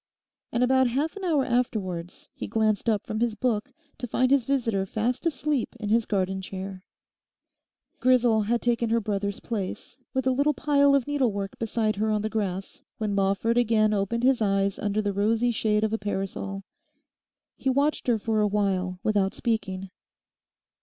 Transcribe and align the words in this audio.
And 0.51 0.63
about 0.63 0.87
half 0.87 1.15
an 1.15 1.23
hour 1.23 1.45
afterwards 1.45 2.31
he 2.33 2.47
glanced 2.47 2.89
up 2.89 3.05
from 3.05 3.19
his 3.19 3.35
book 3.35 3.71
to 3.99 4.07
find 4.07 4.31
his 4.31 4.45
visitor 4.45 4.83
fast 4.87 5.27
asleep 5.27 5.75
in 5.79 5.89
his 5.89 6.07
garden 6.07 6.41
chair. 6.41 6.83
Grisel 7.99 8.41
had 8.47 8.63
taken 8.63 8.89
her 8.89 8.99
brother's 8.99 9.39
place, 9.39 9.99
with 10.11 10.25
a 10.25 10.31
little 10.31 10.55
pile 10.55 10.95
of 10.95 11.05
needlework 11.05 11.59
beside 11.59 11.97
her 11.97 12.09
on 12.09 12.23
the 12.23 12.31
grass, 12.31 12.81
when 12.97 13.15
Lawford 13.15 13.59
again 13.59 13.93
opened 13.93 14.23
his 14.23 14.41
eyes 14.41 14.79
under 14.79 15.03
the 15.03 15.13
rosy 15.13 15.51
shade 15.51 15.83
of 15.83 15.93
a 15.93 15.99
parasol. 15.99 16.63
He 17.55 17.69
watched 17.69 18.07
her 18.07 18.17
for 18.17 18.41
a 18.41 18.47
while, 18.47 18.97
without 19.03 19.35
speaking. 19.35 19.91